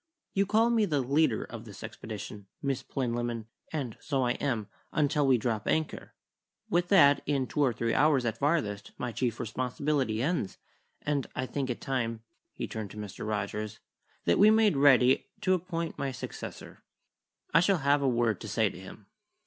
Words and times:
"You 0.33 0.47
call 0.47 0.71
me 0.71 0.85
the 0.85 0.99
leader 0.99 1.43
of 1.43 1.63
this 1.65 1.83
expedition, 1.83 2.47
Miss 2.59 2.81
Plinlimmon; 2.81 3.45
and 3.71 3.99
so 4.01 4.23
I 4.23 4.31
am, 4.31 4.65
until 4.91 5.27
we 5.27 5.37
drop 5.37 5.67
anchor. 5.67 6.15
With 6.71 6.87
that, 6.87 7.21
in 7.27 7.45
two 7.45 7.59
or 7.61 7.71
three 7.71 7.93
hours 7.93 8.25
at 8.25 8.39
farthest, 8.39 8.93
my 8.97 9.11
chief 9.11 9.39
responsibility 9.39 10.23
ends, 10.23 10.57
and 11.03 11.27
I 11.35 11.45
think 11.45 11.69
it 11.69 11.81
time" 11.81 12.23
he 12.51 12.67
turned 12.67 12.89
to 12.89 12.97
Mr. 12.97 13.27
Rogers 13.27 13.77
"that 14.25 14.39
we 14.39 14.49
made 14.49 14.75
ready 14.75 15.27
to 15.41 15.53
appoint 15.53 15.99
my 15.99 16.11
successor. 16.11 16.81
I 17.53 17.59
shall 17.59 17.77
have 17.77 18.01
a 18.01 18.07
word 18.09 18.41
to 18.41 18.47
say 18.47 18.71
to 18.71 18.79
him." 18.79 19.05